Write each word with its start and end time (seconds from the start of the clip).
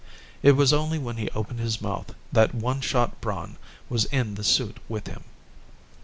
It 0.41 0.53
was 0.53 0.73
only 0.73 0.97
when 0.97 1.17
he 1.17 1.29
opened 1.35 1.59
his 1.59 1.79
mouth 1.79 2.15
that 2.31 2.55
One 2.55 2.81
Shot 2.81 3.21
Braun 3.21 3.57
was 3.87 4.05
in 4.05 4.33
the 4.33 4.43
suit 4.43 4.77
with 4.89 5.05
him. 5.05 5.23